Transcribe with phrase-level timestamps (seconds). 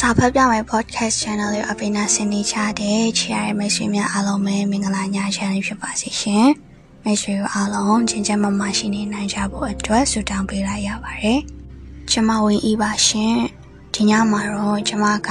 [0.00, 6.46] စာဖတ်ပြမယ့် podcast channel လေးအပိနာဆင်နေချတဲ့ချီရတဲ့မိတ်ဆွေများအားလုံးပဲမင်္ဂလာညချမ်းလေးဖြစ်ပါစေရှင်။
[7.04, 11.40] မိတ်ဆွေတို့အားလုံးချင်းချင်းမမရှိနေနိုင်ကြဖို့အတွက်ဆုတောင်းပေးလိုက်ရပါတယ်။
[12.10, 13.36] ကျွန်မဝင်ဤပါရှင်။
[13.94, 15.30] ဒီညမှာတော့ကျွန်မက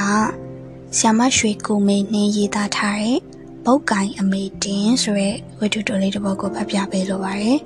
[0.97, 3.19] ဆ iam ရွှေကူမေနှင်းရေးသားထားတဲ့
[3.65, 7.59] ပုတ်ကင်အမေတင်ဆိုရဲဝတ္ထုတိုလေးတစ်ပုဒ်ကိုဖတ်ပြပေးလိုပါတယ်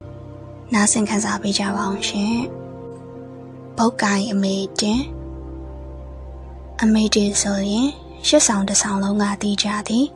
[0.72, 2.36] ။နားဆင်ခံစားပေးကြပါအောင်ရှင်။
[3.76, 5.00] ပုတ်ကင်အမေတင်
[6.86, 7.88] အမေတင်ဆိုရင်
[8.26, 10.06] ရှစ်ဆောင်တစ်ဆောင်လုံးကတီးကြသည်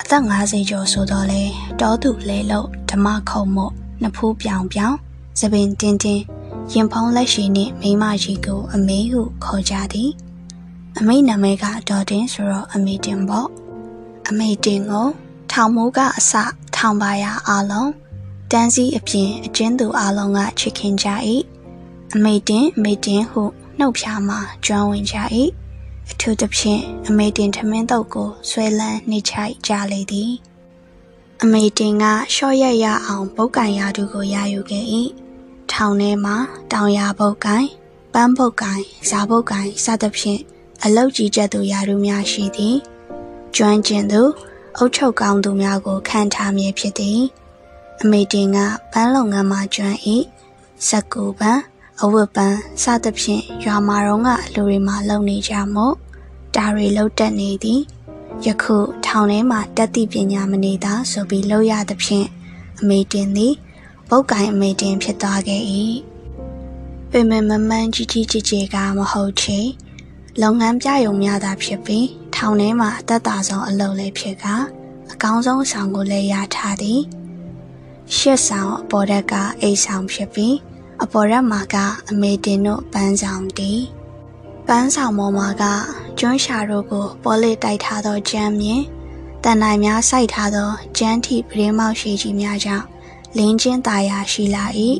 [0.00, 1.42] အသက်50ကျော်ဆိုတော့လေ
[1.80, 4.96] တောသူလဲလို့ဓမ္မခုံမို့နှစ်ဖူးပြောင်ပြောင်
[5.38, 6.22] သပင်တင်းတင်း
[6.72, 10.10] ရင်ဖုံးလက်ရှိနှင့်မိမကြီးကို အမေဟုခေါ်ကြသည်
[10.98, 13.48] အမေနာမည်ကဒေါ်တင်ဆိုတော့အမေတင်ပေါ့
[14.28, 15.08] အမေတင်ကို
[15.50, 16.32] ထောင်မိုးကအစ
[16.76, 17.90] ထောင်ပါရအားလုံး
[18.50, 21.08] တန်းစည်းအပြင်အကျဉ်းသူအားလုံးကချစ်ခင်ကြ၏
[22.14, 23.42] အမေတင်အမေတင်ဟု
[23.78, 25.16] နှုတ်ဖြာမှာကျွမ်းဝင်ကြ၏
[26.10, 30.32] အထူးသဖြင့်အမေတင်ထမင်းတုပ်ကိုဆွဲလန်းနှိချိုက်ကြလေသည်
[31.42, 34.84] အမေတင်ကရှော့ရရအောင်ပုတ်ကန်ရာသူကိုရယူခဲ့၏
[35.70, 36.36] ထောင်ထဲမှာ
[36.72, 37.64] တောင်ရပုတ်ကန်
[38.12, 40.40] ပန်းပုတ်ကန်ဇာပုတ်ကန်စသဖြင့်
[40.84, 42.76] အလုတ်ကြီးကျက်သူရာသူများရှိသည်
[43.56, 44.22] ကျွမ်းကျင်သူ
[44.76, 47.20] အုတ်ချုပ်ကောင်းသူများကိုခံထားမည်ဖြစ်သည်
[48.00, 48.58] အမေတင်က
[48.92, 49.98] ပန်းလုပ်ငန်းမှာကျွမ်း၏
[50.86, 51.62] စက်ကူပန်း
[52.02, 55.94] အဝတ်ပန်းစသဖြင့်ရွာမာတော်ကအလူတွေမှာလုံနေကြမို့
[56.54, 57.80] ဒါတွေလှုပ်တက်နေသည်
[58.46, 62.26] ယခုထောင်ထဲမှာတက်သည့်ပညာမနေသာဆိုပြီးလှုပ်ရသဖြင့်
[62.80, 63.54] အမေတင်သည်
[64.08, 65.62] ပုတ်ကင်အမေတင်ဖြစ်သွားခဲ့၏
[67.10, 69.58] ပင်ပင်မမန်းကြီးကြီးကြည်ကြည်ကမဟုတ်ချေ
[70.42, 74.44] လုပ်ငန်းပြယုံများသာဖြစ်ပြီးထောင်ထဲမှာအသက်သာဆုံးအလုပ်လည်းဖြစ်က
[75.12, 77.00] အကောင်းဆုံးဆောင်ကိုလည်းရထားသည်
[78.16, 80.54] ရှစ်ဆောင်အပေါ်ဓာတ်ကအိတ်ဆောင်ဖြစ်ပြီး
[81.04, 81.76] အပေါ်ရက်မှာက
[82.10, 83.84] အမေတင်တို့ပန်းဆောင်တီး
[84.66, 85.64] ပန်းဆောင်ပေါ်မှာက
[86.18, 88.82] ကျွန်းရှာတို့ကိုပေါ်လစ်တိုက်ထားသောကျမ်းမြင်
[89.42, 92.86] တန်တိုင်များစိုက်ထားသောကျန်းထိပရင်းမောက်ရှိကြီးများကြောင့်
[93.36, 94.64] လင်းချင်းตาရရှိလာ၏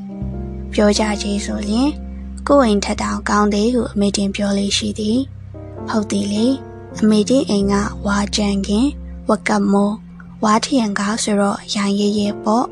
[0.72, 1.90] ပြောကြကြီးဆိုရင်
[2.48, 5.18] ကိုယ်အိမ်ထက်တောင်ကောင်းသေးဟုအမေတင်ပြောလေးရှိသည်
[5.88, 6.46] ဟုတ်သည်လေ
[7.00, 7.74] အမေတင်အိမ်က
[8.06, 8.86] ဝါကြံခင်
[9.28, 9.92] ဝကမော
[10.44, 12.66] ဝါထရံကားဆိုတော့ရိုင်ရဲရဲပေါ့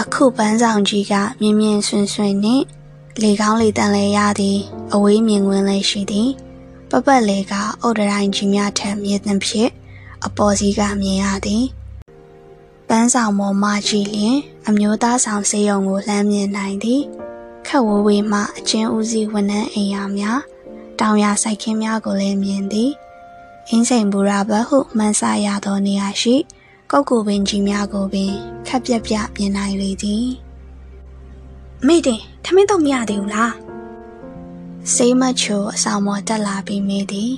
[0.00, 2.62] အခုပန်းဆောင်ကြီးကမြင်းမြင်းဆွင်ဆွင်နဲ့
[3.22, 4.58] လေကောင်းလေတန်လဲရသည်
[4.92, 6.30] အဝေးမြင်ကွင်းလည်းရှိသည်
[6.90, 7.52] ပပတ်လေက
[7.82, 9.70] အုတ်တိုင်းကြီးများထက်မြင့်သဖြင့်
[10.24, 11.64] အပေါ်စီးကမြင်ရသည်
[12.88, 17.02] ပန်းဆောင်ပေါ်မှကြည့်လျင် အမျိုးသားဆောင်စေယုံကိုလှမ်းမြင်နိုင်သည်
[17.66, 20.40] ခက်ဝဝေးမှအချင်းဦးစီးဝန်ထမ်းအိမ်ယာများ
[21.00, 22.90] တောင်ရစိုက်ခင်းများကိုလည်းမြင်သည်
[23.68, 26.36] အင်းစိန်ဘူရာဘဟုမှန်းဆရသောနေရာရှိ
[26.92, 28.32] ကောက်ကိုပင်ကြီးများကိုပင်
[28.66, 30.26] ခက်ပြက်ပြမြင်နိုင်လေသည်
[31.86, 33.54] မိတင်ထမင်းတော့မရသေးဘူးလား
[34.94, 37.32] စိမ့်မချိုအဆောင်မော်တက်လာပြီးမေးသည်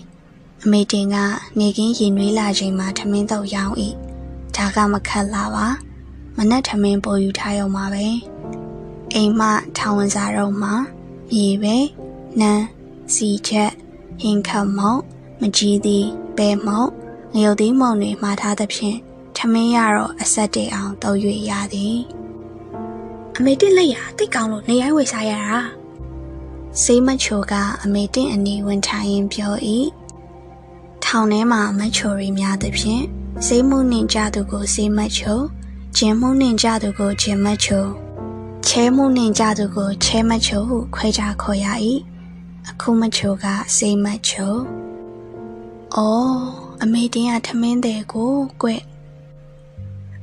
[0.62, 1.16] အမေတင်က
[1.58, 3.74] နေကင်းရင်နွေးလာချိန်မှာထမင်းတော့ရောင်း၏
[4.56, 5.66] ဒါကမခက်လာပါ
[6.36, 8.06] မနဲ့ထမင်းပို့ယူထားရုံပါပဲ
[9.14, 9.42] အိမ်မ
[9.76, 10.70] ထောင်ဝင်စားတော့မှ
[11.30, 11.76] မြေပဲ
[12.40, 12.64] နန်း
[13.14, 13.72] စီချက်
[14.20, 15.02] ဟင်ခတ်မောက်
[15.40, 16.90] မကြီးသည်ပဲမောက်
[17.34, 18.98] ငရုတ်သီးမုံတွေမှားထားသဖြင့်
[19.40, 21.16] ထမင်းရတော့အဆက်တေအောင်တုံး၍
[21.50, 21.98] ရသည်
[23.36, 25.58] အမေတင်လက်ရတိတ်ကောင်းလို့နေရိုင်းဝေစားရတာ
[26.82, 27.54] စိမ့်မချိုက
[27.84, 29.54] အမေတင်အနီးဝင်ထိုင်ရင်ပြော၏
[31.04, 33.04] ထောင်ထဲမှာမချိုရီများသဖြင့်
[33.46, 35.40] စိမ့်မှုနှင်ကြသူကိုစိမ့်မချို
[35.96, 37.84] ဂျင်မှုနှင်ကြသူကိုဂျင်မချို
[38.66, 41.66] ချဲမှုနှင်ကြသူကိုချဲမချိုဟုခွဲခြားခေါ်ရ၏
[42.68, 43.44] အခုမချိုက
[43.76, 44.54] စိမ့်မချို
[45.94, 46.36] အော်
[46.82, 48.32] အမေတင်ကထမင်းတဲ့ကို
[48.62, 48.68] ကွ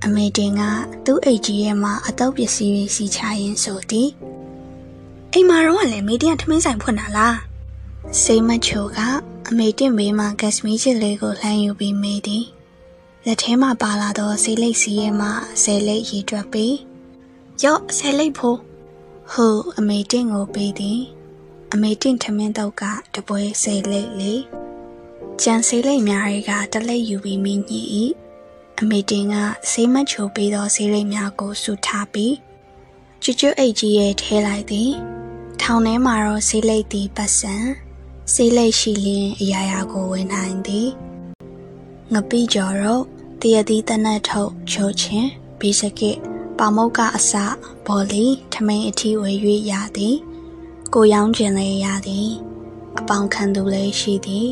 [0.03, 0.61] အမေတင်က
[1.06, 4.09] သူ့အိတ်ကြီးရဲ့မှာအတုပ်ပစ္စည်းတွေစီချရင်ဆိုသည်
[5.33, 7.38] အိမ်မှာတော့လည်းမေတင်ကထမင်းဆိုင်ဖွင့်တာလား
[8.22, 9.00] စိမချိုက
[9.50, 12.45] အမေတင်မေးမှဂက်စမီချစ်လေးကိုလှမ်းယူပြီးမေးသည်
[13.25, 15.31] လက်ထဲမှာပါလာသောဆေးလိပ်စီရဲ့မှာ
[15.63, 16.75] ဆယ်လိပ်ရေတွက်ပြီး
[17.63, 18.59] ရော့ဆယ်လိပ်ဖို့
[19.31, 21.00] ဟိုအမေတင်ကိုပေးသည်
[21.73, 22.84] အမေတင်ထမင်းတော့က
[23.14, 24.34] တပွဲဆယ်လိပ်လေ
[25.41, 27.87] ကြံဆေးလိပ်များတွေကတလိပ်ယူပြီးမိညစ်၏
[28.81, 29.35] အမေတင်က
[29.69, 32.35] ဆေးမချိုပေးသောဆေးရိပ်များကိုဆူထားပြီး
[33.23, 34.91] ကျွတ်ကျွတ်အိတ်ကြီးရဲ့ထဲလိုက်သည်
[35.61, 37.55] ထောင်ထဲမှာတော့ဆေးလိပ်သည်ပတ်စံ
[38.33, 40.89] ဆေးလိပ်ရှိလျင်အရာရာကိုဝင်နိုင်သည်
[42.13, 43.03] ငပိကျော်တော့
[43.41, 45.29] တရသီးတနတ်ထုတ်ချိုးချင်း
[45.59, 46.17] ဘီစကစ်
[46.57, 47.31] ပါမုတ်ကအစ
[47.85, 49.31] ဘော်လီထမိန်အထီဝေ၍
[49.71, 50.16] ရသည်
[50.93, 52.29] ကိုရောင်းကျင်လည်းရသည်
[52.97, 54.47] အပေါင်ခံသူလည်းရှိသည်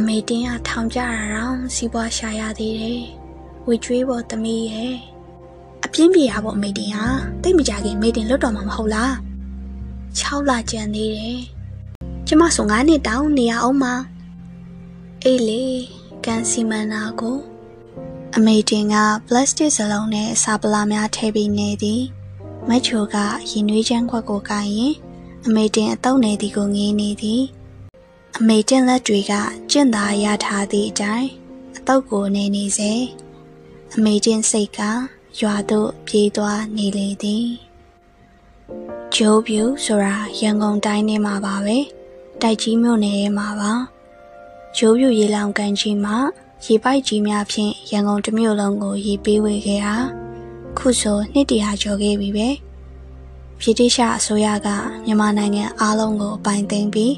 [0.00, 3.02] အမေတင်းကထောင်ကြတာတော့စီးပွားရှာရသေးတယ်
[3.66, 4.94] ဝေကျွေးပေါ်သမီးရဲ့
[5.84, 7.06] အပြင်းပြေရပေါ့အမေတင်းဟာ
[7.42, 9.12] တိတ်မကြခင်မေတင်းလွတ်တော်မှာမဟုတ်လား
[10.18, 11.40] 6လကြံသေးတယ်
[12.26, 13.84] ကျမဆိုငါးနှစ်တောင်နေရအောင်မ
[15.24, 15.64] အေးလေ
[16.24, 17.38] ကန်စီမန်နာကို
[18.36, 18.94] အမေတင်က
[19.26, 22.02] ပလတ်စတစ်စလုံးနဲ့စာပလာများထည့်ပြီးနေသည်
[22.68, 23.16] မက်ချိုက
[23.50, 24.94] ရင်နွေးချမ်းခွက်ကိုကိုင်ရင်
[25.46, 27.42] အမေတင်အတုံးနေသည်ကိုငေးနေသည်
[28.36, 29.32] အမေတင်လက်တွေက
[29.70, 31.28] ကျင့်သာရထားသည့်အတိုင်း
[31.76, 32.92] အတုပ်ကိုနေနေစေ
[33.94, 34.80] အမေတင်စိတ်က
[35.40, 37.46] ရွာသို့ပြေးသွားနေလေသည်
[39.14, 41.78] ဂျိုးပြူဆိုတာရန်ကုန်တိုင်းထဲမှာပါပဲ
[42.42, 43.72] တိုက်ကြီးမြို့နယ်ထဲမှာပါ
[44.76, 46.16] ဂျိုးပြူရေလောင်ကန်ကြီးမှာ
[46.64, 49.96] ရေပိုက်ကြီးများဖြင့်ရန်ကုန်တစ်မြို့လုံးကိုရေပေးဝေခဲ့တာ
[50.78, 52.48] ခုဆိုနှစ်တရာကျော်ခဲ့ပြီပဲ
[53.60, 54.68] ဗြိတိရှအစိုးရက
[55.04, 57.14] မြန်မာနိုင်ငံအားလုံးကိုအပိုင်သိမ်းပြီး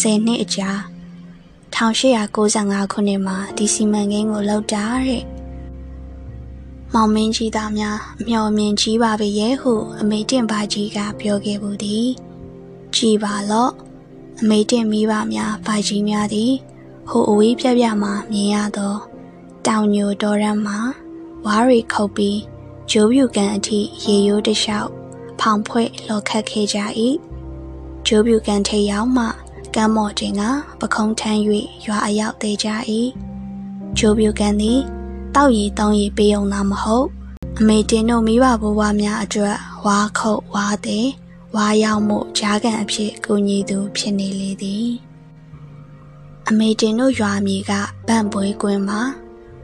[0.00, 0.70] 10နှစ်အကြာ
[1.74, 5.24] 1895ခုနှစ်မှာဒီစီမံကိန်းကိုလုပ်တာတဲ့
[6.92, 12.08] မောင်မင်းကြီးသားများအမျှော်မြင်ကြီးပါပဲရဲ့ဟုအမေတင့်ပါကြီးကပြောခဲ့ဘူးသည်
[12.94, 13.72] ကြည်ပါလော့
[14.40, 16.52] အမေတင့်မိဘများပါကြီးများသည်
[17.08, 18.94] ဟိုအဝေးပြပြမှမြင်ရသော
[19.66, 20.78] တောင်ညိုတော်ရမ်းမှာ
[21.44, 22.40] ဝါးရီခုတ်ပြီး
[22.90, 24.90] ဂျိုးပြူကန်အထိရေရိုးတလျှောက်
[25.40, 26.78] ဖောင်ဖွဲ့လော်ခတ်ခဲ့ကြ၏
[28.06, 29.26] ဂျိုးပြူကန်ထိပ်ရောက်မှ
[29.74, 30.42] ကမ်းမော်တင်က
[30.80, 31.40] ပခုံးထမ်း၍
[31.86, 32.68] ရွာအရောက်သေးကြ၏
[33.98, 34.80] ဂျိုးပြူကန်သည်
[35.34, 37.06] တောက်ရီတောင်းရီပေးအောင်သာမဟုတ်
[37.58, 41.06] အမေတင်တို့မိဘဘိုးဘွားများအတွက်ဝါခုတ်ဝါသည်
[41.56, 44.88] ဝါရောက်မှုဂျားကန်အဖြစ်ကိုညီသူဖြစ်နေလေသည်
[46.48, 47.72] အမေတင်တို့ရွာမြေက
[48.06, 49.00] ဗန့်ပွေးကွင်းမှာ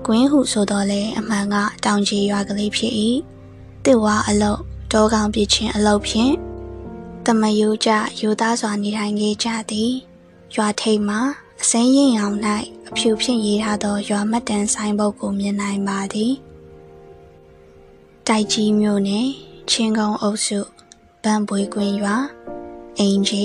[0.07, 2.93] ကွင်းဟုဆိုတော့လေအမှန်ကတောင်ကြီးရွာကလေးဖြစ်၏
[3.85, 4.61] တစ်ဝါအလုတ်
[4.93, 6.33] တောကောင်ပြချင်းအလုတ်ဖြင့်
[7.31, 7.91] တမယိုးကြ
[8.21, 9.93] ယူသားစွာနေထိုင်ခဲ့ကြသည်
[10.55, 11.21] ရွာထိပ်မှာ
[11.61, 12.39] အစင်းရင်အောင်၌
[12.89, 16.33] အဖြူဖြင့်ရေးထားသောရွာမတ်တန်ဆိုင်ဘုတ်ကိုမြင်နိုင်ပါသည်
[18.27, 19.29] တိုက်ကြီးမြို့နယ်
[19.71, 20.61] ချင်းကုန်းအုပ်စု
[21.23, 22.17] ဗန့်ပွေကွင်းရွာ
[22.99, 23.45] အင်ဂျီ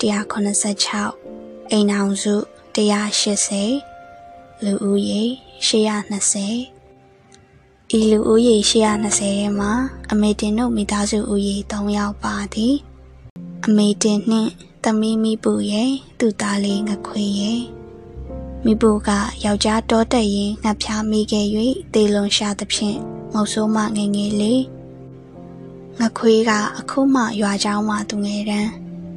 [0.00, 2.34] 186အိမ်အောင်စု
[2.76, 5.22] 180လူဦးရေ
[5.66, 6.78] 820
[7.98, 9.72] ဤလူဦးရေ820ထဲမှာ
[10.10, 12.76] အမေတင်တို့မိသားစုဦးရေ3ယောက်ပါသည်
[13.64, 14.50] အမေတင်နှင့်
[14.84, 17.60] သမီးမိဘူးရဲ့သူ့သားလေးငခွေရဲ့
[18.64, 19.10] မိဖို့က
[19.44, 21.46] ယောက်ျားတောတက်ရင်ငှက်ဖြားမိခဲ့၍
[21.94, 22.98] သေလွန်ရှာသဖြင့်
[23.32, 24.62] မုတ်ဆိုးမငငယ်လေး
[26.00, 28.70] ငခွေးကအခုမှရွာချောင်းမှသူငယ်တန်း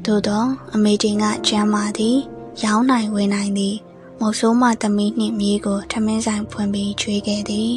[0.05, 2.17] သို့တော့အမေတင်ကကြမ်းပါသည်
[2.63, 3.75] ရောင်းနိုင်ဝင်နိုင်သည်
[4.19, 7.73] မုတ်ဆိုးမသမီးနှင့်မြေးကိုထမင်းဆိုင်ဖွင့်ပြီးချွေးခဲ့သည်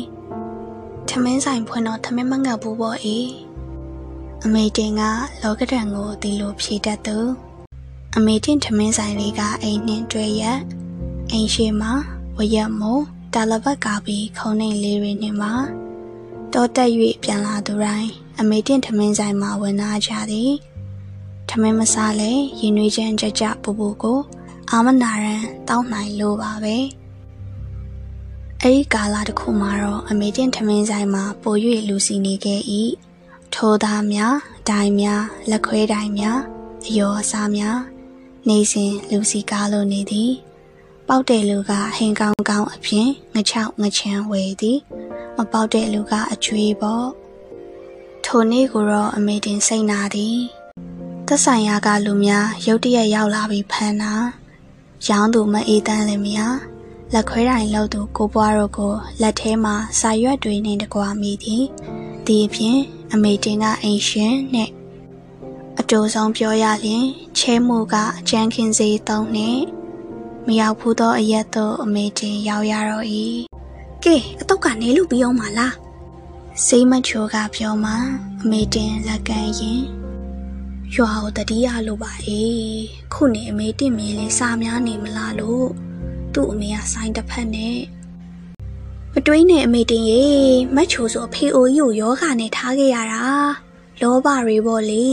[1.08, 3.28] ထမင်းဆိုင်ဖွင့်တော့ထမင်းမငတ်ဘူးပေါ့အေး
[4.46, 5.02] အမေတင်က
[5.42, 7.18] လောကဒဏ်ကိုဒီလိုဖြေတတ်သူ
[8.16, 10.58] အမေတင်ထမင်းဆိုင်လေးကအိမ်နှင့်တွေ့ရက်
[11.30, 11.92] အိမ်ရှိမှာ
[12.36, 13.02] ဝရက်မို့
[13.34, 15.52] တာလဘတ်ကပြီးခုံနေလေးတွေနှင့်မှာ
[16.52, 16.90] တောတက်၍
[17.22, 18.10] ပြန်လာသူတိုင်း
[18.40, 20.52] အမေတင်ထမင်းဆိုင်မှာဝင်လာကြသည်
[21.48, 22.30] ထမင်းမစားလဲ
[22.60, 24.18] ရင်နွေးချမ်းကြကြပူပူကို
[24.70, 26.76] အာမနာရန်တောင်းနိုင်လို့ပါပဲ
[28.60, 31.54] အဲဒီကာလတစ်ခုမှာတော့အမေတင်ထမင်းဆိုင်မှာပို၍
[31.88, 32.62] လူစီနေခဲ့၏
[33.54, 34.34] ထိုသားများ
[34.68, 36.38] ဒိုင်များလက်ခွဲဒိုင်များ
[36.86, 37.78] အယောအစားများ
[38.48, 40.32] နေစဉ်လူစီကားလို့နေသည်
[41.08, 44.78] ပေါက်တဲ့လူကဟင်ကောင်းကောင်းအပြင်ငချောက်ငချမ်းဝေသည်
[45.36, 47.06] မပေါက်တဲ့လူကအချွေးပေါ့
[48.24, 50.38] ထိုနေ့ကိုတော့အမေတင်စိတ်နာသည်
[51.26, 54.14] သက်ဆိုင်ရာကလူများရုတ်တရက်ရောက်လာပြီးဖမ်းတာ
[55.08, 56.40] ရောင်းသူမအေးတန်းလည်းမရ
[57.12, 61.64] လက်ခွဲတိုင်လောက်သူကိုပွားတို့ကိုလက်ထဲမှာစာရွက်တွေနဲ့တကွာမိသည်
[62.26, 62.78] ဒီအပြင်
[63.12, 64.70] အမေတင်ကအိမ်ရှင်နဲ့
[65.80, 67.04] အတူဆုံးပြောရရင်
[67.38, 69.58] ချဲမှုကအကျန်းခင်စေးသုံးနဲ့
[70.46, 73.06] မရောက်ဘူးသောအရက်သို့အမေတင်ရောက်ရတော့၏
[74.04, 75.74] ကဲအတော့ကနေလို့ပြီးအောင်မလား
[76.66, 77.92] စိတ်မချိုကပြောမှ
[78.42, 79.82] အမေတင်လက်ကန်ရင်
[80.94, 82.82] ရွာကိုတတိယလိုပါအေး
[83.12, 85.68] ခုနေအမေတင်မြေလေးစာများနေမလားလို့
[86.34, 87.76] သူ့အမေကဆိုင်တစ်ဖက်နဲ့
[89.16, 90.22] မတွေးနဲ့အမေတင်ရေ
[90.74, 93.22] မတ်ချိုဆိုအဖေအိုကြီးကိုယောဂနဲ့ထားခဲ့ရတာ
[94.00, 95.04] လောဘတွေပေါ့လေ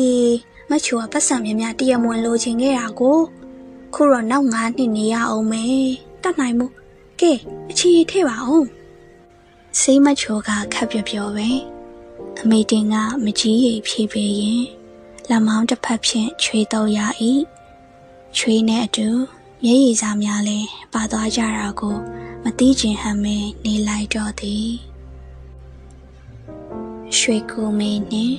[0.70, 3.17] မတ်ချိုကပတ်စံမြများတရမွန်လိုချင်ခဲ့တာကို
[3.93, 5.86] ခုတော့နောက်၅နှစ်နေရအောင်မယ်
[6.24, 6.74] တတ်နိုင်မို့
[7.20, 7.31] ကဲ
[7.70, 8.67] အချီထည့်ပါအောင်
[9.79, 11.50] စိမ့်မချိုကခက်ပြောပြောပဲ
[12.41, 14.63] အမေတင်ကမကြီးရိပ်ဖြေးပေးရင်
[15.29, 17.00] လက်မောင်းတစ်ဖက်ဖြင့်ချွေတော့ရ၏
[18.38, 19.08] ချွေနဲ့အတူ
[19.63, 20.59] မျက်ရည်စားများလဲ
[20.93, 21.95] ပါသွားကြတာကို
[22.43, 24.69] မသိချင်ဟန်မဲနေလိုက်တော့သည်
[27.17, 28.37] ရွှေကူမင်းနှင့်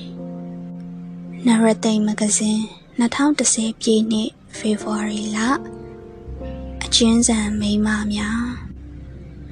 [1.45, 2.63] နရသိမဂဇင်း
[2.99, 5.39] 2010ပြည့်နှစ်ဖေဖော်ဝါရီလ
[6.83, 8.43] အကျဉ်းစံမိန်းမများ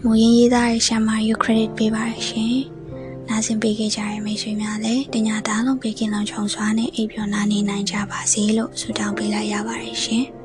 [0.04, 2.56] မူရင်းရေးသားရရှာမာယူခရက်ဒစ်ပေးပါရရှင်။
[3.28, 10.28] နားဆင်ပေးခဲ့ကြတဲ့မိတ်ဆွေများလည်းတညာသားလုံးပေးကင်းလုံးခြုံစွာနဲ့အိပ်ပျော်နားနေနိုင်ကြပါစေလို့ဆုတောင်းပေးလိုက်ရပါတယ်ရှင်။